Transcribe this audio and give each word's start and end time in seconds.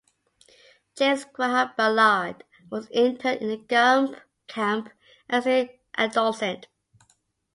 James 0.97 1.25
Graham 1.25 1.73
Ballard 1.77 2.43
was 2.71 2.89
interned 2.89 3.43
in 3.43 3.49
the 3.49 4.17
camp 4.55 4.89
as 5.29 5.45
an 5.45 5.69
adolescent. 5.95 6.65